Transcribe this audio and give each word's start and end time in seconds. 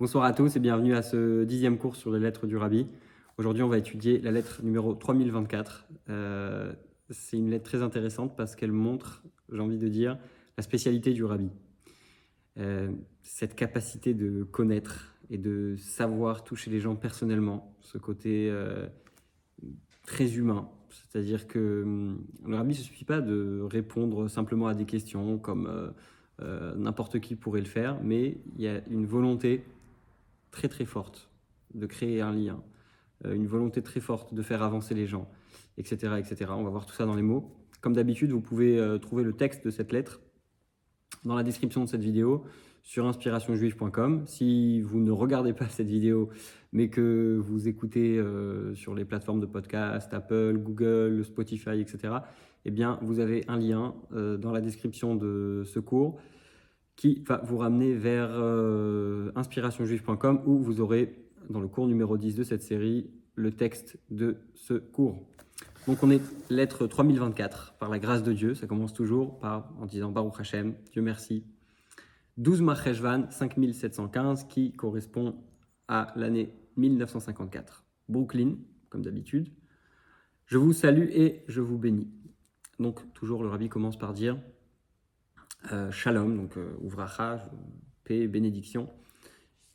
Bonsoir 0.00 0.24
à 0.24 0.32
tous 0.32 0.56
et 0.56 0.60
bienvenue 0.60 0.94
à 0.94 1.02
ce 1.02 1.44
dixième 1.44 1.76
cours 1.76 1.94
sur 1.94 2.10
les 2.10 2.18
lettres 2.18 2.46
du 2.46 2.56
Rabbi. 2.56 2.86
Aujourd'hui, 3.36 3.62
on 3.62 3.68
va 3.68 3.76
étudier 3.76 4.18
la 4.18 4.30
lettre 4.30 4.62
numéro 4.62 4.94
3024. 4.94 5.88
Euh, 6.08 6.72
c'est 7.10 7.36
une 7.36 7.50
lettre 7.50 7.64
très 7.64 7.82
intéressante 7.82 8.34
parce 8.34 8.56
qu'elle 8.56 8.72
montre, 8.72 9.22
j'ai 9.52 9.60
envie 9.60 9.76
de 9.76 9.88
dire, 9.88 10.16
la 10.56 10.62
spécialité 10.62 11.12
du 11.12 11.22
Rabbi. 11.22 11.50
Euh, 12.56 12.90
cette 13.20 13.54
capacité 13.54 14.14
de 14.14 14.42
connaître 14.42 15.18
et 15.28 15.36
de 15.36 15.76
savoir 15.76 16.44
toucher 16.44 16.70
les 16.70 16.80
gens 16.80 16.96
personnellement, 16.96 17.76
ce 17.82 17.98
côté 17.98 18.48
euh, 18.48 18.86
très 20.06 20.34
humain. 20.34 20.70
C'est-à-dire 20.88 21.46
que 21.46 21.82
hum, 21.82 22.24
le 22.46 22.56
Rabbi 22.56 22.70
ne 22.70 22.74
se 22.74 22.84
suffit 22.84 23.04
pas 23.04 23.20
de 23.20 23.60
répondre 23.70 24.28
simplement 24.28 24.66
à 24.66 24.74
des 24.74 24.86
questions 24.86 25.36
comme 25.36 25.92
n'importe 26.78 27.20
qui 27.20 27.36
pourrait 27.36 27.60
le 27.60 27.66
faire, 27.66 28.00
mais 28.02 28.38
il 28.56 28.62
y 28.62 28.66
a 28.66 28.80
une 28.88 29.04
volonté 29.04 29.62
très 30.50 30.68
très 30.68 30.84
forte 30.84 31.30
de 31.74 31.86
créer 31.86 32.20
un 32.20 32.32
lien, 32.32 32.62
euh, 33.24 33.34
une 33.34 33.46
volonté 33.46 33.82
très 33.82 34.00
forte 34.00 34.34
de 34.34 34.42
faire 34.42 34.62
avancer 34.62 34.94
les 34.94 35.06
gens, 35.06 35.28
etc., 35.78 36.14
etc. 36.18 36.50
On 36.50 36.64
va 36.64 36.70
voir 36.70 36.86
tout 36.86 36.94
ça 36.94 37.06
dans 37.06 37.14
les 37.14 37.22
mots. 37.22 37.50
Comme 37.80 37.94
d'habitude, 37.94 38.30
vous 38.30 38.40
pouvez 38.40 38.78
euh, 38.78 38.98
trouver 38.98 39.24
le 39.24 39.32
texte 39.32 39.64
de 39.64 39.70
cette 39.70 39.92
lettre 39.92 40.20
dans 41.24 41.34
la 41.34 41.42
description 41.42 41.84
de 41.84 41.88
cette 41.88 42.02
vidéo 42.02 42.44
sur 42.82 43.06
inspirationjuive.com. 43.06 44.22
Si 44.26 44.80
vous 44.80 45.00
ne 45.00 45.10
regardez 45.10 45.52
pas 45.52 45.68
cette 45.68 45.88
vidéo, 45.88 46.30
mais 46.72 46.88
que 46.88 47.38
vous 47.40 47.68
écoutez 47.68 48.18
euh, 48.18 48.74
sur 48.74 48.94
les 48.94 49.04
plateformes 49.04 49.40
de 49.40 49.46
podcast, 49.46 50.12
Apple, 50.12 50.58
Google, 50.58 51.24
Spotify, 51.24 51.80
etc., 51.80 52.14
eh 52.66 52.70
bien, 52.70 52.98
vous 53.00 53.20
avez 53.20 53.42
un 53.48 53.56
lien 53.56 53.94
dans 54.10 54.52
la 54.52 54.60
description 54.60 55.14
de 55.14 55.62
ce 55.64 55.80
cours 55.80 56.20
qui 57.00 57.22
va 57.26 57.40
vous 57.42 57.56
ramener 57.56 57.94
vers 57.94 58.28
euh, 58.30 59.32
inspirationjuive.com 59.34 60.42
où 60.44 60.58
vous 60.58 60.82
aurez, 60.82 61.16
dans 61.48 61.60
le 61.60 61.66
cours 61.66 61.86
numéro 61.86 62.18
10 62.18 62.34
de 62.34 62.44
cette 62.44 62.62
série, 62.62 63.08
le 63.36 63.52
texte 63.52 63.98
de 64.10 64.36
ce 64.52 64.74
cours. 64.74 65.18
Donc 65.86 66.02
on 66.02 66.10
est 66.10 66.20
lettre 66.50 66.86
3024, 66.86 67.76
par 67.78 67.88
la 67.88 67.98
grâce 67.98 68.22
de 68.22 68.34
Dieu, 68.34 68.54
ça 68.54 68.66
commence 68.66 68.92
toujours 68.92 69.38
par, 69.38 69.72
en 69.80 69.86
disant 69.86 70.10
Baruch 70.10 70.38
Hashem, 70.40 70.74
Dieu 70.92 71.00
merci. 71.00 71.46
12 72.36 72.60
Marcheshvan 72.60 73.30
5715 73.30 74.44
qui 74.44 74.72
correspond 74.72 75.36
à 75.88 76.12
l'année 76.16 76.54
1954. 76.76 77.82
Brooklyn, 78.10 78.56
comme 78.90 79.00
d'habitude. 79.00 79.48
Je 80.44 80.58
vous 80.58 80.74
salue 80.74 81.08
et 81.12 81.44
je 81.48 81.62
vous 81.62 81.78
bénis. 81.78 82.10
Donc 82.78 83.10
toujours 83.14 83.42
le 83.42 83.48
rabbi 83.48 83.70
commence 83.70 83.98
par 83.98 84.12
dire 84.12 84.36
euh, 85.72 85.90
shalom, 85.90 86.36
donc 86.36 86.56
euh, 86.56 86.74
ouvracha, 86.80 87.50
paix, 88.04 88.26
bénédiction. 88.26 88.88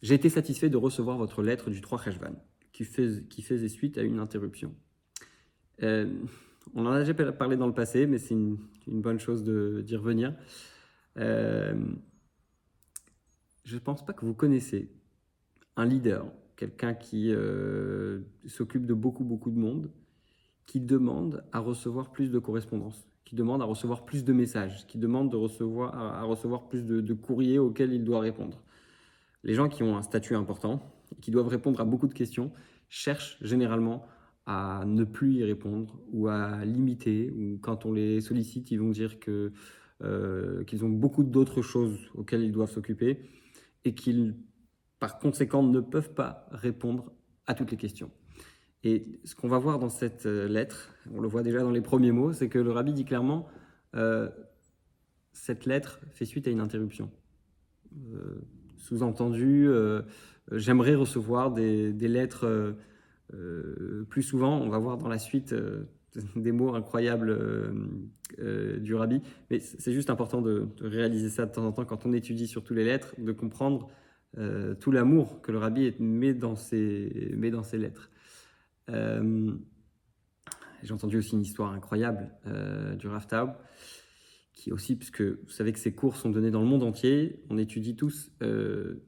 J'ai 0.02 0.16
été 0.16 0.30
satisfait 0.30 0.70
de 0.70 0.78
recevoir 0.78 1.18
votre 1.18 1.44
lettre 1.44 1.70
du 1.70 1.80
3 1.80 2.02
Cheshvan, 2.02 2.36
qui, 2.74 2.84
faisait 2.84 3.70
suite 3.70 3.98
à 3.98 4.02
une 4.02 4.20
interruption. 4.20 4.76
Euh, 5.84 6.12
on 6.74 6.86
en 6.86 6.92
a 6.92 7.04
déjà 7.04 7.14
parlé 7.32 7.56
dans 7.56 7.68
le 7.68 7.74
passé, 7.74 8.08
mais 8.08 8.18
c'est 8.18 8.34
une, 8.34 8.58
bonne 8.88 9.20
chose 9.20 9.44
d'y 9.44 9.96
revenir. 9.96 10.34
je 11.16 11.76
ne 13.72 13.80
pense 13.80 14.04
pas 14.06 14.14
que 14.14 14.26
vous 14.26 14.34
connaissez 14.34 14.92
un 15.76 15.86
leader, 15.86 16.26
quelqu'un 16.56 16.94
qui 16.94 17.32
s'occupe 18.48 18.86
de 18.86 18.94
beaucoup, 18.94 19.24
beaucoup 19.24 19.52
de 19.52 19.60
monde, 19.60 19.92
qui 20.66 20.82
demande 20.82 21.44
à 21.52 21.60
recevoir 21.60 22.12
plus 22.12 22.32
de 22.32 22.40
correspondance 22.40 23.08
qui 23.26 23.36
demande 23.36 23.62
à 23.62 23.66
recevoir 23.66 24.06
plus 24.06 24.24
de 24.24 24.34
messages, 24.34 24.86
qui 24.86 25.00
demande 25.00 25.32
de 25.32 25.36
recevoir, 25.36 25.96
à, 25.98 26.24
recevoir 26.24 26.68
plus 26.68 26.86
de, 26.86 27.14
courriers 27.14 27.58
auxquels 27.58 27.92
il 27.92 28.04
doit 28.04 28.20
répondre. 28.20 28.62
Les 29.44 29.56
gens 29.56 29.68
qui 29.68 29.84
ont 29.84 29.98
un 29.98 30.04
statut 30.04 30.36
important, 30.36 30.82
qui 31.22 31.32
doivent 31.32 31.48
répondre 31.48 31.82
à 31.82 31.86
beaucoup 31.86 32.08
de 32.08 32.14
questions, 32.14 32.52
cherchent 32.88 33.38
généralement 33.42 34.06
à 34.46 34.84
ne 34.86 35.04
plus 35.04 35.34
y 35.34 35.44
répondre 35.44 36.00
ou 36.12 36.28
à 36.28 36.64
limiter, 36.66 37.32
ou 37.32 37.58
quand 37.60 37.86
on 37.86 37.94
les 37.94 38.22
sollicite, 38.22 38.70
ils 38.70 38.80
vont 38.80 38.92
dire 38.92 39.20
que, 39.20 39.52
euh, 40.04 40.64
qu'ils 40.66 40.86
ont 40.86 40.90
beaucoup 40.90 41.24
d'autres 41.24 41.64
choses 41.64 42.00
auxquelles 42.14 42.44
ils 42.44 42.52
doivent 42.52 42.72
s'occuper 42.72 43.28
et 43.86 43.96
qu'ils, 43.96 44.36
par 45.00 45.18
conséquent, 45.18 45.64
ne 45.64 45.80
peuvent 45.80 46.14
pas 46.14 46.48
répondre 46.52 47.12
à 47.48 47.56
toutes 47.56 47.72
les 47.72 47.78
questions. 47.78 48.12
Et 48.86 49.04
ce 49.24 49.34
qu'on 49.34 49.48
va 49.48 49.58
voir 49.58 49.80
dans 49.80 49.90
cette 49.90 50.28
euh, 50.28 50.48
lettre, 50.48 50.94
on 51.12 51.20
le 51.20 51.28
voit 51.28 51.42
déjà 51.42 51.60
dans 51.62 51.72
les 51.72 51.82
premiers 51.82 52.12
mots, 52.12 52.34
c'est 52.34 52.50
que 52.50 52.60
le 52.60 52.72
rabbi 52.72 52.94
dit 52.94 53.04
clairement 53.04 53.48
euh, 53.96 54.30
cette 55.34 55.66
lettre 55.66 56.00
fait 56.14 56.26
suite 56.26 56.48
à 56.48 56.52
une 56.52 56.60
interruption. 56.60 57.10
Euh, 58.14 58.36
sous-entendu, 58.78 59.68
j'aimerais 60.52 60.94
recevoir 60.94 61.52
des, 61.52 61.92
lettres 61.94 62.76
plus 64.10 64.22
souvent. 64.22 64.62
On 64.62 64.70
va 64.70 64.78
voir 64.78 64.98
dans 64.98 65.08
la 65.08 65.18
suite 65.18 65.56
des 66.36 66.52
mots 66.52 66.76
incroyables 66.76 67.36
du 68.38 68.94
rabbi. 68.94 69.22
Mais 69.50 69.60
c'est 69.60 69.92
juste 69.92 70.12
important 70.12 70.44
de, 70.44 70.68
réaliser 70.82 71.30
ça 71.30 71.48
de 71.48 71.52
temps 71.52 71.66
en 71.66 71.72
temps 71.72 71.86
quand 71.86 72.06
on 72.06 72.14
étudie 72.14 72.48
surtout 72.48 72.76
les 72.76 72.84
lettres, 72.84 73.16
de 73.18 73.32
comprendre 73.32 73.90
tout 74.80 74.92
l'amour 74.92 75.42
que 75.42 75.52
le 75.52 75.58
rabbi 75.58 75.96
met 75.98 76.36
dans 76.36 76.56
ses, 76.56 77.34
met 77.36 77.50
dans 77.50 77.64
ses 77.64 77.80
lettres. 77.80 78.12
Euh, 78.90 79.52
j'ai 80.84 80.94
entendu 80.94 81.18
aussi 81.18 81.34
une 81.34 81.42
histoire 81.42 81.72
incroyable 81.72 82.32
euh, 82.48 82.96
du 82.96 83.08
Raftaub, 83.08 83.52
qui 84.54 84.72
aussi, 84.72 84.96
puisque 84.96 85.22
vous 85.22 85.50
savez 85.50 85.74
que 85.74 85.80
ces 85.80 85.94
cours 85.94 86.16
sont 86.16 86.30
donnés 86.30 86.52
dans 86.52 86.62
le 86.62 86.68
monde 86.68 86.84
entier, 86.84 87.44
on 87.50 87.58
étudie 87.58 87.96
tous 87.96 88.32
euh, 88.42 89.04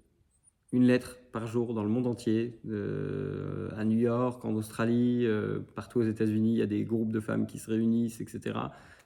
une 0.71 0.83
lettre 0.83 1.19
par 1.31 1.47
jour 1.47 1.73
dans 1.73 1.83
le 1.83 1.89
monde 1.89 2.07
entier, 2.07 2.59
à 2.65 3.85
New 3.85 3.99
York, 3.99 4.43
en 4.43 4.55
Australie, 4.55 5.25
partout 5.75 5.99
aux 5.99 6.03
États-Unis, 6.03 6.53
il 6.53 6.57
y 6.57 6.61
a 6.61 6.67
des 6.67 6.83
groupes 6.83 7.11
de 7.13 7.19
femmes 7.19 7.45
qui 7.45 7.57
se 7.57 7.69
réunissent, 7.69 8.19
etc. 8.19 8.59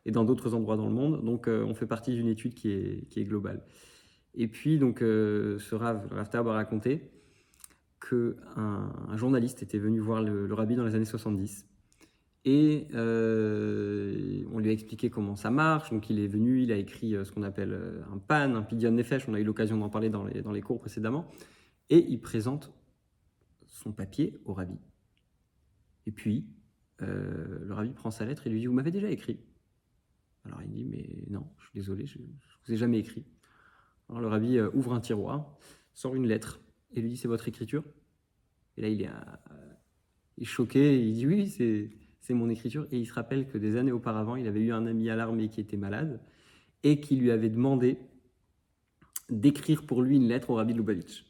Et 0.06 0.12
dans 0.12 0.24
d'autres 0.24 0.56
endroits 0.56 0.78
dans 0.78 0.88
le 0.88 0.94
monde. 0.94 1.24
Donc, 1.24 1.48
on 1.48 1.76
fait 1.76 1.86
partie 1.86 2.16
d'une 2.16 2.30
étude 2.30 2.56
qui 2.56 2.72
est, 2.72 3.08
qui 3.10 3.20
est, 3.20 3.26
globale. 3.26 3.62
Et 4.34 4.48
puis, 4.48 4.80
donc, 4.80 5.00
ce 5.02 5.76
Rav, 5.76 6.08
a 6.12 6.42
raconté 6.52 7.12
un 8.56 9.18
journaliste 9.18 9.64
était 9.64 9.80
venu 9.80 10.00
voir 10.00 10.22
le, 10.22 10.54
rabbi 10.54 10.76
dans 10.76 10.86
les 10.86 10.96
années 10.96 11.06
70 11.06 11.68
et 12.44 12.88
euh, 12.96 14.44
on 14.52 14.60
lui 14.60 14.70
a 14.70 14.74
expliqué 14.74 15.10
comment 15.10 15.36
ça 15.36 15.52
marche. 15.52 15.92
Donc 15.92 16.10
il 16.10 16.20
est 16.20 16.28
venu, 16.28 16.64
il 16.64 16.72
a 16.72 16.76
écrit 16.76 17.16
euh, 17.16 17.24
ce 17.24 17.32
qu'on 17.32 17.44
appelle 17.44 17.74
euh, 17.74 18.02
un 18.12 18.18
pan, 18.18 18.56
un 18.56 18.64
pidyon 18.64 18.92
nefesh. 18.92 19.28
On 19.28 19.34
a 19.36 19.40
eu 19.40 19.44
l'occasion 19.44 19.78
d'en 19.78 19.90
parler 19.90 20.10
dans 20.10 20.26
les, 20.26 20.42
dans 20.42 20.52
les 20.52 20.62
cours 20.62 20.80
précédemment. 20.80 21.30
Et 21.90 22.06
il 22.10 22.20
présente 22.20 22.74
son 23.68 23.92
papier 23.92 24.40
au 24.46 24.54
rabbi. 24.54 24.80
Et 26.06 26.12
puis 26.12 26.48
le 27.00 27.74
rabbi 27.74 27.94
prend 27.94 28.12
sa 28.12 28.26
lettre 28.26 28.46
et 28.46 28.52
lui 28.52 28.60
dit 28.60 28.68
Vous 28.68 28.74
m'avez 28.74 28.92
déjà 28.92 29.10
écrit? 29.10 29.40
Alors 30.46 30.62
il 30.62 30.70
dit 30.70 30.86
Mais 30.86 31.26
non, 31.30 31.48
je 31.58 31.66
suis 31.66 31.74
désolé, 31.74 32.06
je 32.06 32.20
ne 32.20 32.26
vous 32.68 32.74
ai 32.74 32.78
jamais 32.78 33.00
écrit. 33.00 33.26
Alors 34.08 34.22
le 34.22 34.28
rabbi 34.28 34.60
ouvre 34.60 34.94
un 34.94 35.00
tiroir, 35.00 35.58
sort 35.94 36.14
une 36.14 36.28
lettre 36.28 36.62
et 36.92 37.02
lui 37.02 37.10
dit 37.10 37.18
C'est 37.18 37.28
votre 37.28 37.48
écriture? 37.48 37.84
Et 38.78 38.82
là, 38.82 38.88
il 38.88 39.02
est, 39.02 39.08
euh, 39.08 40.44
choqué, 40.44 41.02
il 41.02 41.14
dit 41.14 41.28
Oui, 41.28 41.48
c'est 42.20 42.34
mon 42.34 42.50
écriture. 42.50 42.88
Et 42.92 43.00
il 43.00 43.06
se 43.06 43.14
rappelle 43.14 43.48
que 43.48 43.58
des 43.58 43.76
années 43.76 43.92
auparavant, 43.92 44.36
il 44.36 44.48
avait 44.48 44.62
eu 44.62 44.72
un 44.72 44.86
ami 44.86 45.10
à 45.10 45.16
l'armée 45.16 45.50
qui 45.50 45.62
était 45.62 45.78
malade 45.78 46.22
et 46.84 47.00
qui 47.00 47.16
lui 47.16 47.32
avait 47.32 47.50
demandé 47.50 47.98
d'écrire 49.30 49.86
pour 49.86 50.02
lui 50.02 50.18
une 50.18 50.28
lettre 50.28 50.50
au 50.50 50.56
rabbi 50.56 50.74
Lubavitch. 50.74 51.26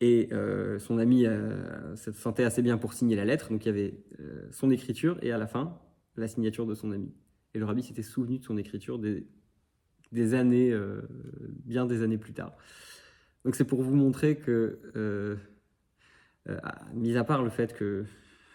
Et 0.00 0.28
euh, 0.32 0.78
son 0.78 0.98
ami 0.98 1.26
euh, 1.26 1.96
se 1.96 2.12
sentait 2.12 2.44
assez 2.44 2.60
bien 2.60 2.76
pour 2.76 2.92
signer 2.92 3.16
la 3.16 3.24
lettre, 3.24 3.50
donc 3.50 3.64
il 3.64 3.68
y 3.68 3.70
avait 3.70 4.04
son 4.50 4.70
écriture 4.70 5.18
et 5.22 5.32
à 5.32 5.38
la 5.38 5.46
fin, 5.46 5.78
la 6.16 6.28
signature 6.28 6.66
de 6.66 6.74
son 6.74 6.92
ami. 6.92 7.12
Et 7.54 7.58
le 7.58 7.64
rabbi 7.64 7.82
s'était 7.82 8.02
souvenu 8.02 8.38
de 8.38 8.44
son 8.44 8.58
écriture 8.58 8.98
des 8.98 10.34
années, 10.34 10.76
bien 11.64 11.86
des 11.86 12.02
années 12.02 12.18
plus 12.18 12.34
tard. 12.34 12.52
Donc 13.46 13.54
c'est 13.54 13.64
pour 13.64 13.80
vous 13.80 13.94
montrer 13.94 14.34
que, 14.34 14.80
euh, 14.96 15.36
euh, 16.48 16.58
mis 16.94 17.16
à 17.16 17.22
part 17.22 17.44
le 17.44 17.48
fait 17.48 17.74
que 17.74 18.04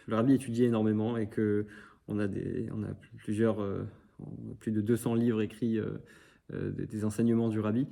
le 0.05 0.15
rabbi 0.15 0.33
étudie 0.33 0.65
énormément 0.65 1.15
et 1.15 1.29
que 1.29 1.65
on 2.09 2.19
a, 2.19 2.27
plusieurs, 3.15 3.61
euh, 3.61 3.87
plus 4.59 4.73
de 4.73 4.81
200 4.81 5.15
livres 5.15 5.41
écrits 5.41 5.79
des, 6.51 7.05
enseignements 7.05 7.47
du 7.47 7.61
rabbi, 7.61 7.87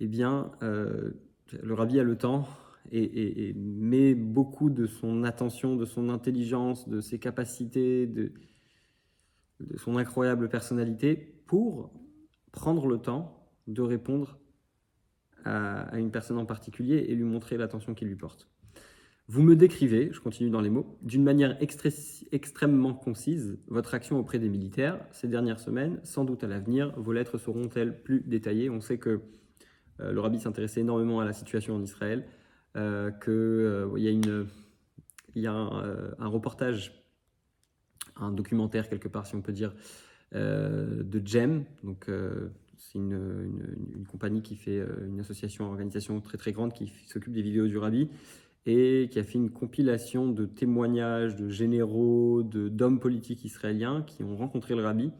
eh 0.00 0.08
bien, 0.08 0.50
le 0.60 1.72
rabbi 1.72 1.98
a 1.98 2.02
le 2.02 2.16
temps 2.16 2.46
et, 2.90 3.54
met 3.56 4.14
beaucoup 4.14 4.68
de 4.68 4.86
son 4.86 5.24
attention, 5.24 5.74
de 5.74 5.86
son 5.86 6.10
intelligence, 6.10 6.86
de 6.86 7.00
ses 7.00 7.18
capacités, 7.18 8.06
de, 8.06 8.30
de 9.60 9.78
son 9.78 9.96
incroyable 9.96 10.50
personnalité 10.50 11.16
pour 11.46 11.94
prendre 12.50 12.86
le 12.86 12.98
temps 12.98 13.48
de 13.68 13.80
répondre 13.80 14.38
à, 15.44 15.96
une 15.98 16.10
personne 16.10 16.38
en 16.38 16.46
particulier 16.46 17.06
et 17.08 17.14
lui 17.14 17.24
montrer 17.24 17.56
l'attention 17.56 17.94
qu'il 17.94 18.08
lui 18.08 18.16
porte. 18.16 18.48
Vous 19.28 19.42
me 19.42 19.56
décrivez, 19.56 20.10
je 20.12 20.20
continue 20.20 20.50
dans 20.50 20.60
les 20.60 20.68
mots, 20.68 20.98
d'une 21.02 21.22
manière 21.22 21.56
extrêmement 21.60 22.92
concise 22.92 23.58
votre 23.68 23.94
action 23.94 24.18
auprès 24.18 24.38
des 24.38 24.48
militaires 24.48 24.98
ces 25.10 25.28
dernières 25.28 25.60
semaines. 25.60 26.00
Sans 26.02 26.24
doute 26.24 26.44
à 26.44 26.48
l'avenir, 26.48 26.92
vos 26.96 27.12
lettres 27.12 27.38
seront-elles 27.38 28.02
plus 28.02 28.20
détaillées? 28.26 28.68
On 28.68 28.80
sait 28.80 28.98
que 28.98 29.20
le 29.98 30.20
rabbi 30.20 30.40
s'intéressait 30.40 30.80
énormément 30.80 31.20
à 31.20 31.24
la 31.24 31.32
situation 31.32 31.76
en 31.76 31.82
Israël, 31.82 32.26
qu'il 32.74 33.92
y 33.96 34.08
a, 34.08 34.44
y 35.36 35.46
a 35.46 35.52
un, 35.52 36.26
reportage, 36.26 37.04
un 38.16 38.32
documentaire 38.32 38.88
quelque 38.88 39.08
part, 39.08 39.26
si 39.26 39.36
on 39.36 39.40
peut 39.40 39.52
dire, 39.52 39.72
de 40.32 41.22
Jem, 41.24 41.64
donc 41.84 42.10
c'est 42.90 42.98
une, 42.98 44.04
compagnie 44.10 44.42
qui 44.42 44.56
fait 44.56 44.82
une 45.06 45.20
association, 45.20 45.64
une 45.64 45.70
organisation 45.70 46.20
très 46.20 46.36
très 46.36 46.52
grande 46.52 46.72
qui 46.72 46.92
s'occupe 47.06 47.32
des 47.32 47.42
vidéos 47.42 47.66
du 47.66 47.78
rabbi 47.78 48.08
et 48.66 49.08
qui 49.10 49.18
a 49.18 49.24
fait 49.24 49.38
une 49.38 49.50
compilation 49.50 50.28
de 50.28 50.46
témoignages 50.46 51.34
de 51.34 51.48
généraux, 51.48 52.42
d'hommes 52.42 53.00
politiques 53.00 53.44
israéliens 53.44 54.02
qui 54.02 54.22
ont 54.22 54.36
rencontré 54.36 54.74
le 54.74 54.82
rabbi. 54.82 55.10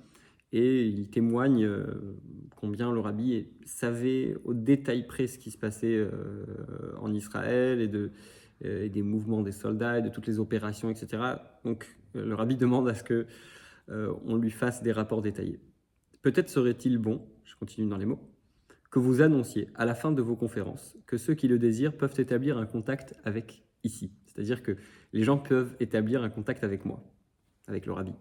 Et 0.53 0.87
il 0.87 1.09
témoigne 1.09 1.65
euh, 1.65 2.19
combien 2.57 2.93
le 2.93 3.01
rabbi 3.01 3.47
savait 3.65 4.37
au 4.45 4.53
détail 4.53 5.07
près 5.07 5.27
ce 5.27 5.39
qui 5.39 5.51
se 5.51 5.57
passait 5.57 5.97
euh, 5.97 6.45
en 7.01 7.13
Israël 7.15 7.81
et, 7.81 8.85
et 8.85 8.91
des 8.91 9.03
mouvements 9.03 9.43
des 9.43 9.53
soldats 9.53 9.99
et 9.99 10.03
de 10.03 10.11
toutes 10.11 10.27
les 10.27 10.39
opérations, 10.39 10.91
etc. 10.91 11.23
Donc 11.65 11.87
le 12.15 12.35
rabbi 12.35 12.57
demande 12.57 12.89
à 12.89 12.95
ce 12.95 13.03
que 13.03 13.27
euh, 13.91 14.13
on 14.27 14.37
lui 14.37 14.51
fasse 14.51 14.83
des 14.83 14.93
rapports 14.93 15.23
détaillés. 15.23 15.59
Peut-être 16.23 16.49
serait-il 16.49 16.99
bon, 16.99 17.29
je 17.45 17.57
continue 17.57 17.89
dans 17.89 17.97
les 17.97 18.07
mots, 18.07 18.21
que 18.91 18.99
vous 18.99 19.23
annonciez 19.23 19.69
à 19.75 19.85
la 19.85 19.95
fin 19.95 20.13
de 20.13 20.23
vos 20.23 20.37
conférences 20.37 20.97
que 21.07 21.17
ceux 21.17 21.35
qui 21.35 21.49
le 21.49 21.59
désirent 21.59 21.97
peuvent 21.97 22.15
établir 22.19 22.59
un 22.59 22.67
contact 22.67 23.15
avec 23.25 23.65
ici. 23.83 24.13
C'est-à-dire 24.27 24.63
que 24.63 24.77
les 25.13 25.25
gens 25.25 25.39
peuvent 25.39 25.75
établir 25.81 26.23
un 26.23 26.31
contact 26.31 26.63
avec 26.63 26.85
moi, 26.85 27.03
avec 27.67 27.87
le 27.87 27.93
rabbi. 27.93 28.15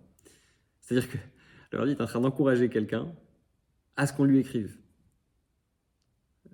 C'est-à-dire 0.80 1.10
que 1.10 1.18
le 1.72 1.80
rabbi 1.80 1.92
est 1.92 2.02
en 2.02 2.06
train 2.06 2.22
d'encourager 2.22 2.70
quelqu'un 2.70 3.14
à 3.98 4.08
ce 4.08 4.14
qu'on 4.14 4.24
lui 4.24 4.40
écrive. 4.40 4.78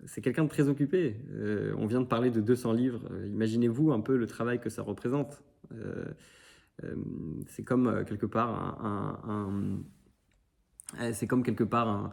C'est 0.06 0.22
quelqu'un 0.22 0.44
de 0.44 0.50
très 0.50 0.68
occupé. 0.68 1.18
Euh, 1.32 1.74
on 1.78 1.86
vient 1.86 2.02
de 2.02 2.06
parler 2.06 2.30
de 2.30 2.42
200 2.42 2.74
livres. 2.74 3.08
Euh, 3.12 3.28
imaginez-vous 3.28 3.92
un 3.92 4.00
peu 4.00 4.16
le 4.16 4.28
travail 4.28 4.60
que 4.60 4.70
ça 4.70 4.82
représente. 4.82 5.44
Euh, 5.74 6.06
c'est 7.48 7.64
comme 7.64 8.06
quelque 8.06 8.28
part 8.28 8.80
un 8.84 9.80
c'est 11.12 11.28
comme 11.28 11.44
quelque 11.44 11.63
part 11.63 11.88
un, 11.88 12.12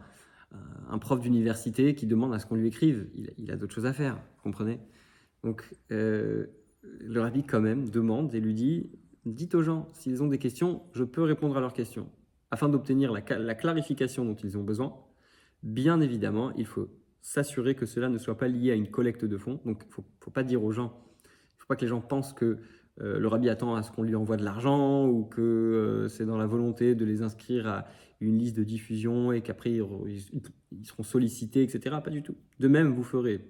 euh, 0.53 0.97
prof 0.97 1.19
d'université 1.19 1.95
qui 1.95 2.07
demande 2.07 2.33
à 2.33 2.39
ce 2.39 2.45
qu'on 2.45 2.55
lui 2.55 2.67
écrive. 2.67 3.07
Il, 3.37 3.51
a 3.51 3.55
d'autres 3.55 3.75
choses 3.75 3.85
à 3.85 3.93
faire, 3.93 4.15
vous 4.15 4.43
comprenez? 4.43 4.79
Donc, 5.43 5.69
euh, 5.91 6.47
le 6.99 7.21
rabbi, 7.21 7.43
quand 7.43 7.61
même, 7.61 7.89
demande 7.89 8.33
et 8.33 8.39
lui 8.39 8.53
dit 8.53 8.89
Dites 9.25 9.55
aux 9.55 9.63
gens, 9.63 9.87
s'ils 9.93 10.21
ont 10.21 10.27
des 10.27 10.37
questions, 10.37 10.83
je 10.93 11.03
peux 11.03 11.23
répondre 11.23 11.57
à 11.57 11.59
leurs 11.59 11.73
questions. 11.73 12.09
Afin 12.51 12.69
d'obtenir 12.69 13.11
la, 13.11 13.55
clarification 13.55 14.23
dont 14.23 14.35
ils 14.35 14.55
ont 14.57 14.63
besoin, 14.63 14.95
bien 15.63 15.99
évidemment, 15.99 16.51
il 16.51 16.67
faut 16.67 16.89
s'assurer 17.21 17.73
que 17.73 17.87
cela 17.87 18.09
ne 18.09 18.19
soit 18.19 18.37
pas 18.37 18.47
lié 18.47 18.71
à 18.71 18.75
une 18.75 18.87
collecte 18.87 19.25
de 19.25 19.37
fonds. 19.37 19.59
Donc, 19.65 19.81
il 19.83 19.87
ne 19.87 20.03
faut, 20.19 20.31
pas 20.31 20.43
dire 20.43 20.63
aux 20.63 20.71
gens, 20.71 20.95
il 21.23 21.57
faut 21.57 21.65
pas 21.67 21.75
que 21.75 21.81
les 21.81 21.87
gens 21.87 22.01
pensent 22.01 22.33
que 22.33 22.59
euh, 23.01 23.17
le 23.19 23.27
rabbi 23.27 23.49
attend 23.49 23.75
à 23.75 23.81
ce 23.81 23.91
qu'on 23.91 24.03
lui 24.03 24.15
envoie 24.15 24.37
de 24.37 24.45
l'argent 24.45 25.07
ou 25.07 25.25
que 25.25 26.05
c'est 26.07 26.25
dans 26.25 26.37
la 26.37 26.45
volonté 26.45 26.93
de 26.93 27.03
les 27.03 27.23
inscrire 27.23 27.67
à 27.67 27.85
une 28.21 28.37
liste 28.37 28.55
de 28.55 28.63
diffusion 28.63 29.31
et 29.31 29.41
qu'après 29.41 29.71
ils, 29.73 30.85
seront 30.85 31.03
sollicités, 31.03 31.63
etc. 31.63 31.97
Pas 32.03 32.11
du 32.11 32.23
tout. 32.23 32.35
De 32.59 32.67
même, 32.67 32.93
vous 32.93 33.03
ferez 33.03 33.41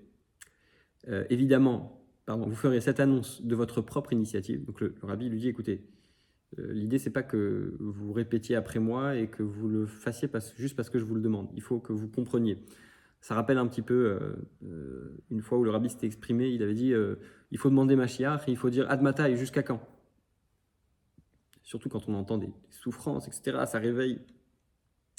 euh, 1.08 1.24
évidemment, 1.30 2.04
pardon, 2.26 2.48
vous 2.48 2.56
ferez 2.56 2.82
cette 2.82 3.00
annonce 3.00 3.42
de 3.44 3.56
votre 3.56 3.82
propre 3.82 4.14
initiative. 4.14 4.66
Donc 4.66 4.82
le, 4.82 4.96
rabbi 5.04 5.30
lui 5.30 5.40
dit, 5.40 5.50
écoutez, 5.50 5.86
euh, 6.60 6.74
l'idée 6.74 7.00
c'est 7.00 7.12
pas 7.12 7.24
que 7.24 7.76
vous 7.80 8.14
répétiez 8.14 8.56
après 8.56 8.80
moi 8.80 9.16
et 9.16 9.28
que 9.28 9.44
vous 9.44 9.68
le 9.68 9.86
fassiez 9.86 10.30
juste 10.58 10.76
parce 10.76 10.90
que 10.90 11.00
je 11.00 11.06
vous 11.06 11.16
le 11.16 11.22
demande. 11.22 11.50
Il 11.54 11.62
faut 11.62 11.80
que 11.80 11.94
vous 11.94 12.08
compreniez. 12.08 12.58
Ça 13.22 13.34
rappelle 13.36 13.58
un 13.58 13.68
petit 13.68 13.82
peu 13.82 14.20
euh, 14.64 15.18
une 15.32 15.42
fois 15.42 15.58
où 15.58 15.64
le 15.64 15.72
rabbi 15.72 15.90
s'était 15.90 16.08
exprimé, 16.08 16.50
il 16.50 16.62
avait 16.62 16.76
dit 16.76 16.94
il 17.52 17.58
faut 17.58 17.70
demander 17.70 17.96
Mashiach 17.96 18.48
et 18.48 18.52
il 18.52 18.58
faut 18.58 18.70
dire 18.70 18.90
Admata 18.90 19.30
et 19.30 19.36
jusqu'à 19.36 19.64
quand? 19.64 19.82
Surtout 21.64 21.90
quand 21.90 22.08
on 22.08 22.14
entend 22.14 22.38
des 22.38 22.52
souffrances, 22.70 23.28
etc. 23.28 23.64
Ça 23.66 23.80
réveille 23.80 24.20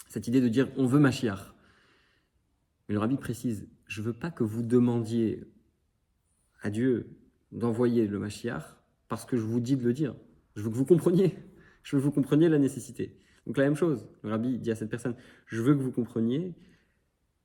cette 0.08 0.29
idée 0.29 0.41
de 0.41 0.49
dire 0.49 0.69
on 0.76 0.87
veut 0.87 0.99
Mashiach. 0.99 1.55
Mais 2.88 2.94
le 2.94 3.00
rabbi 3.00 3.17
précise, 3.17 3.69
je 3.87 4.00
ne 4.00 4.06
veux 4.06 4.12
pas 4.12 4.31
que 4.31 4.44
vous 4.44 4.62
demandiez 4.62 5.44
à 6.62 6.70
Dieu 6.70 7.08
d'envoyer 7.53 8.06
le 8.06 8.19
Mashiach 8.19 8.76
parce 9.08 9.25
que 9.25 9.37
je 9.37 9.43
vous 9.43 9.61
dis 9.61 9.76
de 9.76 9.85
le 9.85 9.93
dire. 9.93 10.14
Je 10.55 10.62
veux 10.62 10.70
que 10.70 10.76
vous 10.76 10.85
compreniez. 10.85 11.35
Je 11.82 11.97
veux 11.97 12.00
que 12.00 12.05
vous 12.05 12.12
compreniez 12.12 12.49
la 12.49 12.58
nécessité. 12.58 13.20
Donc 13.47 13.56
la 13.58 13.64
même 13.64 13.76
chose, 13.76 14.08
le 14.23 14.31
rabbi 14.31 14.58
dit 14.58 14.70
à 14.70 14.75
cette 14.75 14.91
personne, 14.91 15.14
je 15.47 15.62
veux 15.62 15.75
que 15.75 15.81
vous 15.81 15.93
compreniez 15.93 16.55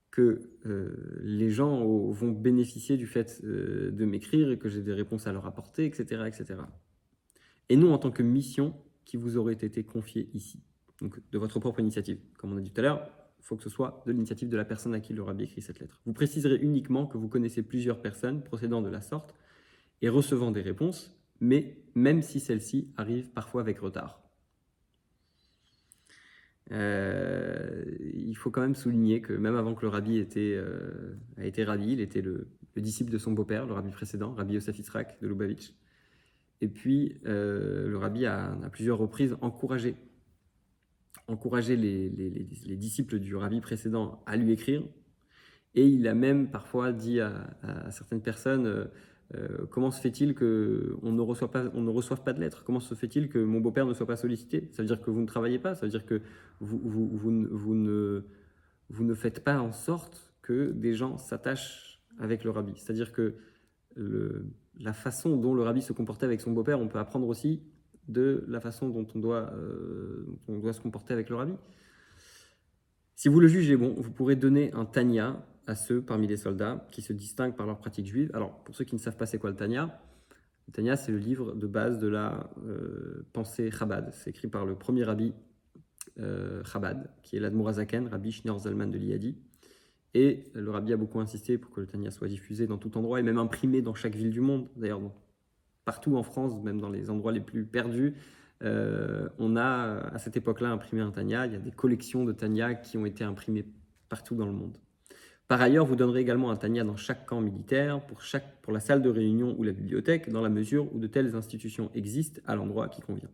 que 0.09 0.51
euh, 0.65 1.21
les 1.21 1.49
gens 1.49 1.85
vont 2.11 2.31
bénéficier 2.31 2.97
du 2.97 3.07
fait 3.07 3.39
euh, 3.43 3.91
de 3.91 4.05
m'écrire 4.05 4.51
et 4.51 4.57
que 4.57 4.67
j'ai 4.67 4.81
des 4.81 4.93
réponses 4.93 5.27
à 5.27 5.31
leur 5.31 5.45
apporter, 5.45 5.85
etc., 5.85 6.23
etc. 6.27 6.59
Et 7.69 7.77
non 7.77 7.93
en 7.93 7.97
tant 7.97 8.11
que 8.11 8.23
mission 8.23 8.75
qui 9.05 9.15
vous 9.15 9.37
aurait 9.37 9.53
été 9.53 9.83
confiée 9.83 10.29
ici 10.33 10.61
donc 11.01 11.19
de 11.31 11.37
votre 11.37 11.59
propre 11.59 11.79
initiative. 11.79 12.19
Comme 12.37 12.53
on 12.53 12.57
a 12.57 12.61
dit 12.61 12.71
tout 12.71 12.79
à 12.79 12.83
l'heure, 12.83 13.09
il 13.39 13.45
faut 13.45 13.55
que 13.55 13.63
ce 13.63 13.69
soit 13.69 14.03
de 14.05 14.11
l'initiative 14.11 14.49
de 14.49 14.57
la 14.57 14.65
personne 14.65 14.93
à 14.93 14.99
qui 14.99 15.13
le 15.13 15.23
rabbi 15.23 15.43
écrit 15.43 15.61
cette 15.61 15.79
lettre. 15.79 15.99
Vous 16.05 16.13
préciserez 16.13 16.57
uniquement 16.61 17.07
que 17.07 17.17
vous 17.17 17.27
connaissez 17.27 17.63
plusieurs 17.63 18.01
personnes 18.01 18.43
procédant 18.43 18.81
de 18.81 18.89
la 18.89 19.01
sorte 19.01 19.33
et 20.01 20.09
recevant 20.09 20.51
des 20.51 20.61
réponses, 20.61 21.11
mais 21.39 21.77
même 21.95 22.21
si 22.21 22.39
celles-ci 22.39 22.93
arrivent 22.97 23.31
parfois 23.31 23.61
avec 23.61 23.79
retard. 23.79 24.21
Euh, 26.71 27.83
il 28.13 28.35
faut 28.37 28.51
quand 28.51 28.61
même 28.61 28.75
souligner 28.75 29.21
que 29.21 29.33
même 29.33 29.55
avant 29.55 29.73
que 29.73 29.81
le 29.81 29.89
rabbi 29.89 30.17
était, 30.17 30.53
euh, 30.55 31.17
a 31.37 31.45
été 31.45 31.63
rabbi, 31.63 31.93
il 31.93 31.99
était 31.99 32.21
le, 32.21 32.47
disciple 32.77 33.11
de 33.11 33.17
son 33.17 33.33
beau-père, 33.33 33.65
le 33.65 33.73
rabbi 33.73 33.91
précédent, 33.91 34.33
rabbi 34.33 34.53
Yosef 34.53 34.77
de 35.21 35.27
Lubavitch. 35.27 35.73
Et 36.61 36.67
puis, 36.67 37.19
euh, 37.25 37.89
le 37.89 37.97
rabbi 37.97 38.25
a 38.25 38.53
à 38.63 38.69
plusieurs 38.69 38.97
reprises 38.97 39.35
encouragé 39.41 39.95
encourager 41.31 41.75
les, 41.75 42.75
disciples 42.75 43.19
du 43.19 43.35
rabbi 43.35 43.61
précédent 43.61 44.21
à 44.25 44.37
lui 44.37 44.51
écrire. 44.51 44.83
Et 45.73 45.87
il 45.87 46.07
a 46.07 46.13
même 46.13 46.49
parfois 46.51 46.91
dit 46.91 47.21
à, 47.21 47.89
certaines 47.91 48.21
personnes 48.21 48.65
euh, 48.65 48.85
euh, 49.35 49.65
Comment 49.69 49.91
se 49.91 50.01
fait-il 50.01 50.35
qu'on 50.35 51.11
ne, 51.11 51.21
reçoive 51.21 51.49
pas, 51.49 51.71
on 51.73 51.81
ne 51.81 51.89
reçoive 51.89 52.23
pas 52.23 52.33
de 52.33 52.41
lettres? 52.41 52.63
Comment 52.65 52.81
se 52.81 52.93
fait-il 52.93 53.29
que 53.29 53.39
mon 53.39 53.61
beau-père 53.61 53.85
ne 53.85 53.93
soit 53.93 54.07
pas 54.07 54.17
sollicité? 54.17 54.67
Ça 54.73 54.81
veut 54.81 54.87
dire 54.87 55.01
que 55.01 55.09
vous 55.09 55.21
ne 55.21 55.25
travaillez 55.25 55.59
pas, 55.59 55.73
ça 55.73 55.85
veut 55.85 55.91
dire 55.91 56.05
que 56.05 56.21
vous, 56.59 56.81
vous, 56.83 57.09
vous, 57.13 57.47
vous 57.49 57.75
ne, 57.75 58.25
vous 58.89 59.03
ne 59.05 59.13
faites 59.13 59.43
pas 59.43 59.61
en 59.61 59.71
sorte 59.71 60.33
que 60.41 60.71
des 60.71 60.93
gens 60.93 61.17
s'attachent 61.17 62.01
avec 62.19 62.43
le 62.43 62.51
rabbi. 62.51 62.73
C'est-à-dire 62.75 63.13
que 63.13 63.35
la 64.79 64.93
façon 64.93 65.37
dont 65.37 65.53
le 65.53 65.63
rabbi 65.63 65.81
se 65.81 65.93
comportait 65.93 66.25
avec 66.25 66.41
son 66.41 66.51
beau-père, 66.51 66.79
on 66.79 66.87
peut 66.87 66.99
apprendre 66.99 67.27
aussi 67.27 67.61
de 68.07 68.43
la 68.47 68.59
façon 68.59 68.89
dont 68.89 69.07
on 69.15 69.19
doit, 69.19 69.51
euh, 69.53 70.25
se 70.71 70.81
comporter 70.81 71.13
avec 71.13 71.29
le 71.29 71.35
rabbi. 71.35 71.53
Si 73.15 73.29
vous 73.29 73.39
le 73.39 73.47
jugez 73.47 73.77
bon, 73.77 73.93
vous 73.97 74.11
pourrez 74.11 74.35
donner 74.35 74.71
un 74.73 74.85
Tanya 74.85 75.45
à 75.67 75.75
ceux 75.75 76.01
parmi 76.01 76.27
les 76.27 76.37
soldats 76.37 76.87
qui 76.91 77.01
se 77.01 77.13
distinguent 77.13 77.55
par 77.55 77.67
leur 77.67 77.77
pratique 77.77 78.07
juive. 78.07 78.31
Alors, 78.33 78.63
pour 78.63 78.75
ceux 78.75 78.83
qui 78.83 78.95
ne 78.95 78.99
savent 78.99 79.17
pas 79.17 79.25
c'est 79.25 79.37
quoi 79.37 79.51
le 79.51 79.55
Tanya, 79.55 80.01
le 80.67 80.73
Tanya, 80.73 80.95
c'est 80.95 81.11
le 81.11 81.17
livre 81.17 81.53
de 81.53 81.67
base 81.67 81.99
de 81.99 82.07
la 82.07 82.49
euh, 82.65 83.27
pensée 83.33 83.71
Chabad. 83.71 84.11
C'est 84.13 84.29
écrit 84.29 84.47
par 84.47 84.65
le 84.65 84.75
premier 84.75 85.03
rabbi 85.03 85.33
euh, 86.19 86.63
Chabad, 86.63 87.09
qui 87.23 87.35
est 87.35 87.39
l'Admorazaken, 87.39 88.07
rabbi 88.07 88.31
Shneur 88.31 88.59
Zalman 88.59 88.87
de 88.87 88.97
l'Iyadi. 88.97 89.37
Et 90.13 90.43
le 90.53 90.69
rabbi 90.71 90.93
a 90.93 90.97
beaucoup 90.97 91.19
insisté 91.19 91.57
pour 91.57 91.71
que 91.71 91.81
le 91.81 91.87
Tanya 91.87 92.11
soit 92.11 92.27
diffusé 92.27 92.67
dans 92.67 92.77
tout 92.77 92.97
endroit 92.97 93.19
et 93.19 93.23
même 93.23 93.37
imprimé 93.37 93.81
dans 93.81 93.93
chaque 93.93 94.15
ville 94.15 94.31
du 94.31 94.41
monde. 94.41 94.67
D'ailleurs, 94.75 95.01
partout 95.91 96.15
en 96.15 96.23
France, 96.23 96.53
même 96.63 96.79
dans 96.79 96.89
les 96.89 97.09
endroits 97.09 97.33
les 97.33 97.41
plus 97.41 97.65
perdus, 97.65 98.13
euh, 98.63 99.27
on 99.39 99.57
a 99.57 99.97
à 100.13 100.19
cette 100.19 100.37
époque-là 100.37 100.69
imprimé 100.69 101.01
un 101.01 101.11
Tania. 101.11 101.47
Il 101.47 101.51
y 101.51 101.55
a 101.57 101.59
des 101.59 101.71
collections 101.71 102.23
de 102.23 102.31
Tania 102.31 102.75
qui 102.75 102.97
ont 102.97 103.05
été 103.05 103.25
imprimées 103.25 103.65
partout 104.07 104.35
dans 104.35 104.45
le 104.45 104.53
monde. 104.53 104.77
Par 105.49 105.59
ailleurs, 105.59 105.85
vous 105.85 105.97
donnerez 105.97 106.21
également 106.21 106.49
un 106.49 106.55
Tania 106.55 106.85
dans 106.85 106.95
chaque 106.95 107.25
camp 107.25 107.41
militaire, 107.41 107.99
pour, 108.05 108.21
chaque, 108.21 108.61
pour 108.61 108.71
la 108.71 108.79
salle 108.79 109.01
de 109.01 109.09
réunion 109.09 109.53
ou 109.59 109.63
la 109.63 109.73
bibliothèque, 109.73 110.29
dans 110.29 110.39
la 110.39 110.47
mesure 110.47 110.87
où 110.95 110.97
de 110.97 111.07
telles 111.07 111.35
institutions 111.35 111.91
existent 111.93 112.39
à 112.45 112.55
l'endroit 112.55 112.87
qui 112.87 113.01
convient. 113.01 113.31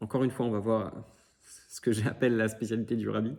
Encore 0.00 0.24
une 0.24 0.32
fois, 0.32 0.46
on 0.46 0.50
va 0.50 0.58
voir 0.58 1.06
ce 1.68 1.80
que 1.80 1.92
j'appelle 1.92 2.36
la 2.36 2.48
spécialité 2.48 2.96
du 2.96 3.08
rabbi. 3.08 3.36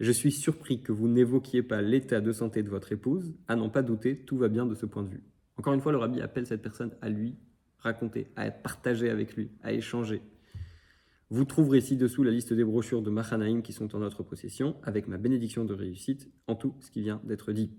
Je 0.00 0.10
suis 0.10 0.32
surpris 0.32 0.82
que 0.82 0.90
vous 0.90 1.06
n'évoquiez 1.06 1.62
pas 1.62 1.82
l'état 1.82 2.20
de 2.20 2.32
santé 2.32 2.64
de 2.64 2.68
votre 2.68 2.90
épouse. 2.90 3.32
À 3.46 3.54
n'en 3.54 3.70
pas 3.70 3.82
douter, 3.82 4.24
tout 4.24 4.38
va 4.38 4.48
bien 4.48 4.66
de 4.66 4.74
ce 4.74 4.86
point 4.86 5.04
de 5.04 5.10
vue. 5.10 5.22
Encore 5.56 5.72
une 5.72 5.80
fois, 5.80 5.92
le 5.92 5.98
rabbi 5.98 6.20
appelle 6.20 6.46
cette 6.46 6.62
personne 6.62 6.92
à 7.00 7.08
lui 7.08 7.36
raconter, 7.78 8.28
à 8.36 8.46
être 8.46 8.62
partagé 8.62 9.10
avec 9.10 9.36
lui, 9.36 9.50
à 9.62 9.72
échanger. 9.72 10.22
Vous 11.30 11.44
trouverez 11.44 11.80
ci-dessous 11.80 12.22
la 12.22 12.30
liste 12.30 12.52
des 12.52 12.64
brochures 12.64 13.02
de 13.02 13.10
Machanaïm 13.10 13.62
qui 13.62 13.72
sont 13.72 13.94
en 13.96 13.98
notre 13.98 14.22
possession, 14.22 14.76
avec 14.82 15.08
ma 15.08 15.18
bénédiction 15.18 15.64
de 15.64 15.74
réussite 15.74 16.30
en 16.46 16.54
tout 16.54 16.74
ce 16.80 16.90
qui 16.90 17.00
vient 17.00 17.20
d'être 17.24 17.52
dit. 17.52 17.72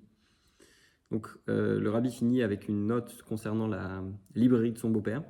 Donc 1.11 1.29
euh, 1.47 1.79
le 1.79 1.89
rabbi 1.89 2.11
finit 2.11 2.43
avec 2.43 2.67
une 2.67 2.87
note 2.87 3.21
concernant 3.21 3.67
la 3.67 4.03
librairie 4.35 4.73
de 4.73 4.77
son 4.77 4.89
beau-père, 4.89 5.23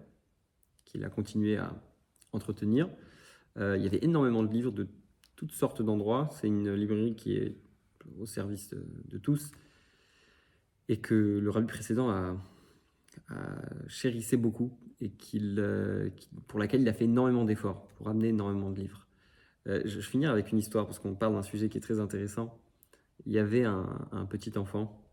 qu'il 0.85 1.03
a 1.03 1.09
continué 1.09 1.57
à 1.57 1.75
entretenir. 2.31 2.89
Euh, 3.57 3.77
il 3.77 3.83
y 3.83 3.87
avait 3.87 4.03
énormément 4.03 4.41
de 4.41 4.51
livres 4.51 4.71
de 4.71 4.87
toutes 5.35 5.51
sortes 5.51 5.83
d'endroits. 5.83 6.29
C'est 6.31 6.47
une 6.47 6.73
librairie 6.73 7.15
qui 7.15 7.35
est 7.35 7.57
au 8.19 8.25
service 8.25 8.73
de 8.73 9.17
tous 9.17 9.51
et 10.89 10.97
que 10.97 11.39
le 11.39 11.49
rabbi 11.49 11.67
précédent 11.67 12.09
a, 12.09 12.35
chérissé 13.87 14.37
beaucoup 14.37 14.77
et 15.01 15.09
qu'il, 15.09 15.61
pour 16.47 16.59
laquelle 16.59 16.81
il 16.81 16.87
a 16.87 16.93
fait 16.93 17.05
énormément 17.05 17.45
d'efforts 17.45 17.87
pour 17.95 18.07
amener 18.07 18.29
énormément 18.29 18.69
de 18.69 18.79
livres. 18.79 19.07
je, 19.65 19.95
vais 19.95 20.01
finir 20.01 20.31
avec 20.31 20.51
une 20.51 20.59
histoire 20.59 20.85
parce 20.85 20.99
qu'on 20.99 21.15
parle 21.15 21.33
d'un 21.33 21.43
sujet 21.43 21.67
qui 21.67 21.77
est 21.77 21.81
très 21.81 21.99
intéressant. 21.99 22.57
Il 23.25 23.33
y 23.33 23.39
avait 23.39 23.63
un, 23.63 24.27
petit 24.29 24.57
enfant 24.57 25.03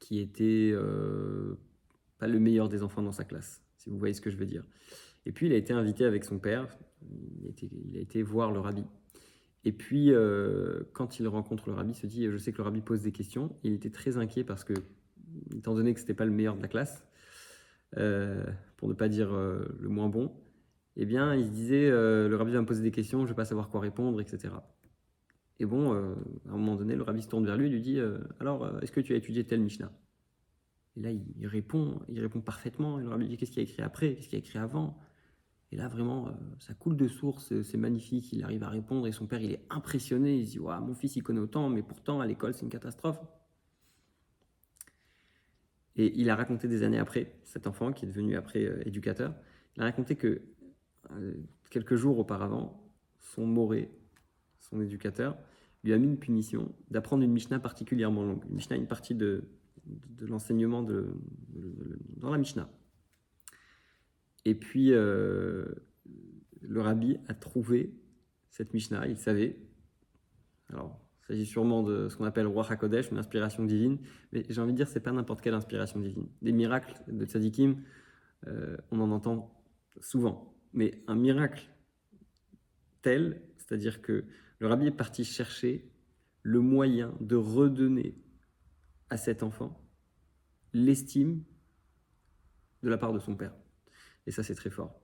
qui 0.00 0.18
était 0.18 0.74
pas 2.18 2.26
le 2.26 2.40
meilleur 2.40 2.68
des 2.68 2.82
enfants 2.82 3.02
dans 3.02 3.12
sa 3.12 3.24
classe, 3.24 3.62
si 3.78 3.90
vous 3.90 3.98
voyez 3.98 4.12
ce 4.12 4.20
que 4.20 4.30
je 4.30 4.36
veux 4.36 4.46
dire. 4.46 4.64
Et 5.24 5.32
puis 5.32 5.46
il 5.46 5.52
a 5.52 5.56
été 5.56 5.72
invité 5.72 6.04
avec 6.04 6.24
son 6.24 6.38
père, 6.38 6.76
il 7.10 7.96
a 7.96 8.00
été, 8.00 8.22
voir 8.22 8.52
le 8.52 8.60
rabbi. 8.60 8.84
Et 9.64 9.72
puis, 9.72 10.12
euh, 10.12 10.82
quand 10.92 11.18
il 11.18 11.26
rencontre 11.26 11.68
le 11.68 11.74
rabbi, 11.74 11.92
il 11.92 11.94
se 11.94 12.06
dit, 12.06 12.30
je 12.30 12.36
sais 12.36 12.52
que 12.52 12.58
le 12.58 12.64
rabbi 12.64 12.80
pose 12.80 13.02
des 13.02 13.12
questions. 13.12 13.56
il 13.62 13.72
était 13.72 13.90
très 13.90 14.18
inquiet 14.18 14.44
parce 14.44 14.62
que, 14.64 14.74
étant 15.54 15.74
donné 15.74 15.94
que 15.94 16.00
ce 16.00 16.04
n'était 16.04 16.14
pas 16.14 16.26
le 16.26 16.30
meilleur 16.30 16.56
de 16.56 16.62
la 16.62 16.68
classe, 16.68 17.04
euh, 17.96 18.44
pour 18.76 18.88
ne 18.88 18.94
pas 18.94 19.08
dire 19.08 19.32
euh, 19.32 19.64
le 19.80 19.88
moins 19.88 20.08
bon, 20.08 20.32
eh 20.96 21.06
bien, 21.06 21.34
il 21.34 21.46
se 21.46 21.50
disait, 21.50 21.90
le 21.90 22.32
rabbi 22.36 22.52
va 22.52 22.60
me 22.60 22.66
poser 22.66 22.82
des 22.82 22.92
questions, 22.92 23.20
je 23.20 23.24
ne 23.24 23.28
vais 23.28 23.34
pas 23.34 23.44
savoir 23.44 23.68
quoi 23.68 23.80
répondre, 23.80 24.20
etc. 24.20 24.54
Et 25.58 25.66
bon, 25.66 25.92
à 25.92 26.52
un 26.52 26.56
moment 26.56 26.76
donné, 26.76 26.94
le 26.94 27.02
rabbi 27.02 27.20
se 27.20 27.28
tourne 27.28 27.44
vers 27.44 27.56
lui 27.56 27.66
et 27.66 27.70
lui 27.70 27.80
dit, 27.80 27.98
alors, 28.38 28.80
est-ce 28.80 28.92
que 28.92 29.00
tu 29.00 29.12
as 29.12 29.16
étudié 29.16 29.44
tel 29.44 29.60
Mishnah? 29.60 29.90
Et 30.96 31.00
là, 31.00 31.10
il, 31.10 31.46
répond, 31.48 32.00
il 32.08 32.20
répond 32.20 32.40
parfaitement. 32.40 33.00
Et 33.00 33.02
le 33.02 33.08
rabbi 33.08 33.26
dit, 33.26 33.36
qu'est-ce 33.36 33.50
qu'il 33.50 33.60
a 33.60 33.64
écrit 33.64 33.82
après? 33.82 34.14
Qu'est-ce 34.14 34.28
qu'il 34.28 34.36
a 34.36 34.38
écrit 34.38 34.60
avant? 34.60 34.96
Et 35.74 35.76
là, 35.76 35.88
vraiment, 35.88 36.28
euh, 36.28 36.30
ça 36.60 36.72
coule 36.72 36.96
de 36.96 37.08
source, 37.08 37.60
c'est 37.62 37.76
magnifique, 37.76 38.32
il 38.32 38.44
arrive 38.44 38.62
à 38.62 38.68
répondre 38.68 39.08
et 39.08 39.12
son 39.12 39.26
père, 39.26 39.42
il 39.42 39.50
est 39.50 39.64
impressionné, 39.70 40.36
il 40.36 40.46
se 40.46 40.52
dit, 40.52 40.58
mon 40.60 40.94
fils, 40.94 41.16
il 41.16 41.24
connaît 41.24 41.40
autant, 41.40 41.68
mais 41.68 41.82
pourtant, 41.82 42.20
à 42.20 42.26
l'école, 42.28 42.54
c'est 42.54 42.62
une 42.62 42.68
catastrophe. 42.68 43.18
Et 45.96 46.12
il 46.16 46.30
a 46.30 46.36
raconté 46.36 46.68
des 46.68 46.84
années 46.84 47.00
après, 47.00 47.40
cet 47.42 47.66
enfant 47.66 47.92
qui 47.92 48.04
est 48.04 48.08
devenu 48.08 48.36
après 48.36 48.64
euh, 48.64 48.86
éducateur, 48.86 49.34
il 49.76 49.82
a 49.82 49.86
raconté 49.86 50.14
que 50.14 50.42
euh, 51.10 51.34
quelques 51.70 51.96
jours 51.96 52.20
auparavant, 52.20 52.88
son 53.18 53.44
moré, 53.44 53.90
son 54.60 54.80
éducateur, 54.80 55.36
lui 55.82 55.92
a 55.92 55.98
mis 55.98 56.06
une 56.06 56.18
punition 56.18 56.72
d'apprendre 56.88 57.24
une 57.24 57.32
Mishnah 57.32 57.58
particulièrement 57.58 58.22
longue. 58.22 58.44
Une 58.48 58.54
Mishnah, 58.54 58.76
une 58.76 58.86
partie 58.86 59.16
de, 59.16 59.48
l'enseignement 60.20 60.84
dans 60.84 62.30
la 62.30 62.38
Mishnah. 62.38 62.68
Et 64.44 64.54
puis, 64.54 64.92
euh, 64.92 65.66
le 66.60 66.80
rabbi 66.80 67.18
a 67.28 67.34
trouvé 67.34 67.94
cette 68.50 68.72
Mishnah, 68.72 69.06
il 69.06 69.16
savait. 69.16 69.58
Alors, 70.68 71.00
il 71.22 71.26
s'agit 71.26 71.46
sûrement 71.46 71.82
de 71.82 72.08
ce 72.08 72.16
qu'on 72.16 72.24
appelle 72.24 72.46
Roi 72.46 72.66
HaKodesh, 72.70 73.10
une 73.10 73.18
inspiration 73.18 73.64
divine, 73.64 73.98
mais 74.32 74.44
j'ai 74.48 74.60
envie 74.60 74.72
de 74.72 74.76
dire, 74.76 74.88
c'est 74.88 75.00
pas 75.00 75.12
n'importe 75.12 75.40
quelle 75.40 75.54
inspiration 75.54 75.98
divine. 75.98 76.28
Des 76.42 76.52
miracles 76.52 77.00
de 77.08 77.24
tzadikim, 77.24 77.82
euh, 78.46 78.76
on 78.90 79.00
en 79.00 79.10
entend 79.10 79.62
souvent, 80.00 80.54
mais 80.72 81.02
un 81.06 81.14
miracle 81.14 81.70
tel, 83.02 83.42
c'est-à-dire 83.56 84.02
que 84.02 84.24
le 84.58 84.66
rabbi 84.66 84.86
est 84.86 84.90
parti 84.96 85.24
chercher 85.24 85.90
le 86.42 86.60
moyen 86.60 87.14
de 87.20 87.36
redonner 87.36 88.16
à 89.08 89.16
cet 89.16 89.42
enfant 89.42 89.80
l'estime 90.72 91.42
de 92.82 92.88
la 92.88 92.98
part 92.98 93.12
de 93.12 93.18
son 93.18 93.34
père. 93.34 93.54
Et 94.26 94.30
ça, 94.30 94.42
c'est 94.42 94.54
très 94.54 94.70
fort. 94.70 95.00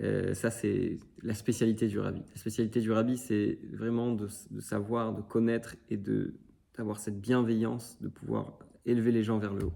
Euh, 0.00 0.34
ça, 0.34 0.50
c'est 0.50 0.98
la 1.22 1.34
spécialité 1.34 1.86
du 1.86 1.98
rabbi. 1.98 2.22
La 2.30 2.36
spécialité 2.36 2.80
du 2.80 2.90
rabbi, 2.92 3.16
c'est 3.16 3.58
vraiment 3.72 4.12
de, 4.12 4.28
savoir, 4.60 5.14
de 5.14 5.22
connaître 5.22 5.76
et 5.90 5.96
d'avoir 6.76 6.98
cette 6.98 7.20
bienveillance 7.20 8.00
de 8.00 8.08
pouvoir 8.08 8.58
élever 8.86 9.12
les 9.12 9.22
gens 9.22 9.38
vers 9.38 9.54
le 9.54 9.66
haut. 9.66 9.72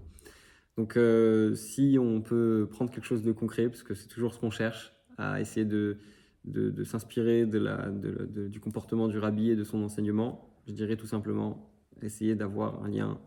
Donc, 0.75 0.97
euh, 0.97 1.55
si 1.55 1.97
on 1.99 2.21
peut 2.21 2.67
prendre 2.69 2.91
quelque 2.91 3.05
chose 3.05 3.23
de 3.23 3.31
concret, 3.31 3.69
parce 3.69 3.83
que 3.83 3.93
c'est 3.93 4.07
toujours 4.07 4.33
ce 4.33 4.39
qu'on 4.39 4.51
cherche, 4.51 4.93
à 5.17 5.41
essayer 5.41 5.65
de, 5.65 5.97
de, 6.45 6.83
s'inspirer 6.83 7.47
de 7.47 8.47
du 8.47 8.59
comportement 8.59 9.07
du 9.07 9.17
rabbi 9.17 9.49
et 9.49 9.55
de 9.55 9.63
son 9.63 9.81
enseignement, 9.81 10.47
je 10.67 10.73
dirais 10.73 10.95
tout 10.95 11.07
simplement 11.07 11.71
essayer 12.03 12.35
d'avoir 12.35 12.83
un 12.83 12.89
lien 12.89 13.19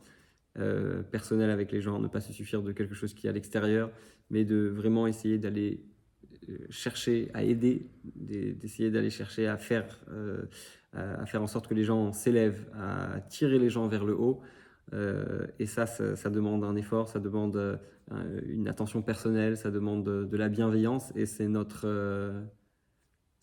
euh, 0.58 1.02
personnel 1.04 1.48
avec 1.48 1.70
les 1.70 1.80
gens, 1.80 2.00
ne 2.00 2.08
pas 2.08 2.20
se 2.20 2.32
suffire 2.32 2.60
de 2.62 2.72
quelque 2.72 2.94
chose 2.94 3.14
qui 3.14 3.28
est 3.28 3.30
à 3.30 3.32
l'extérieur, 3.32 3.92
mais 4.30 4.44
de 4.44 4.66
vraiment 4.66 5.06
essayer 5.06 5.38
d'aller 5.38 5.84
euh, 6.48 6.56
chercher 6.70 7.30
à 7.34 7.44
aider, 7.44 7.88
d'essayer 8.04 8.90
d'aller 8.90 9.10
chercher 9.10 9.46
à 9.46 9.56
faire, 9.56 10.00
euh, 10.10 10.42
à 10.92 11.24
faire 11.26 11.40
en 11.40 11.46
sorte 11.46 11.68
que 11.68 11.74
les 11.74 11.84
gens 11.84 12.12
s'élèvent, 12.12 12.66
à 12.74 13.20
tirer 13.28 13.60
les 13.60 13.70
gens 13.70 13.86
vers 13.86 14.04
le 14.04 14.14
haut. 14.14 14.40
Et 15.60 15.66
ça, 15.66 15.86
ça, 15.86 16.30
demande 16.30 16.64
un 16.64 16.74
effort, 16.74 17.08
ça 17.08 17.20
demande 17.20 17.78
une 18.48 18.66
attention 18.66 19.02
personnelle, 19.02 19.56
ça 19.56 19.70
demande 19.70 20.02
de, 20.04 20.36
la 20.36 20.48
bienveillance, 20.48 21.12
et 21.14 21.26
c'est 21.26 21.46
notre, 21.46 21.86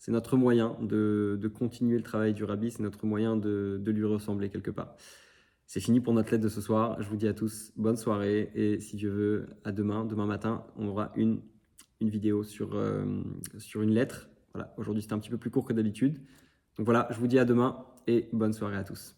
notre 0.08 0.36
moyen 0.36 0.76
de, 0.82 1.38
de, 1.40 1.48
continuer 1.48 1.96
le 1.96 2.02
travail 2.02 2.34
du 2.34 2.44
rabbi, 2.44 2.70
c'est 2.70 2.82
notre 2.82 3.06
moyen 3.06 3.38
de, 3.38 3.80
de 3.82 3.90
lui 3.90 4.04
ressembler 4.04 4.50
quelque 4.50 4.70
part. 4.70 4.94
C'est 5.68 5.80
fini 5.80 6.00
pour 6.00 6.14
notre 6.14 6.32
lettre 6.32 6.42
de 6.42 6.48
ce 6.48 6.62
soir. 6.62 6.96
Je 7.02 7.06
vous 7.10 7.16
dis 7.16 7.28
à 7.28 7.34
tous 7.34 7.72
bonne 7.76 7.98
soirée 7.98 8.50
et 8.54 8.80
si 8.80 8.96
Dieu 8.96 9.10
veut, 9.10 9.46
à 9.64 9.70
demain. 9.70 10.06
Demain 10.06 10.24
matin, 10.24 10.64
on 10.76 10.88
aura 10.88 11.12
une, 11.14 11.42
une 12.00 12.08
vidéo 12.08 12.42
sur, 12.42 12.74
euh, 12.74 13.04
sur 13.58 13.82
une 13.82 13.90
lettre. 13.90 14.30
Voilà, 14.54 14.72
aujourd'hui 14.78 15.02
c'était 15.02 15.12
un 15.12 15.18
petit 15.18 15.28
peu 15.28 15.36
plus 15.36 15.50
court 15.50 15.66
que 15.66 15.74
d'habitude. 15.74 16.22
Donc 16.78 16.86
voilà, 16.86 17.06
je 17.10 17.18
vous 17.18 17.26
dis 17.26 17.38
à 17.38 17.44
demain 17.44 17.84
et 18.06 18.30
bonne 18.32 18.54
soirée 18.54 18.78
à 18.78 18.82
tous. 18.82 19.14